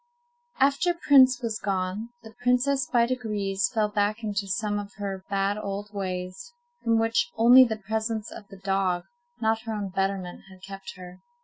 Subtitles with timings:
[0.59, 0.65] XI.
[0.65, 5.59] After Prince was gone, the princess, by degrees, fell back into some of her bad
[5.59, 9.03] old ways, from which only the presence of the dog,
[9.41, 11.19] not her own betterment, had kept her.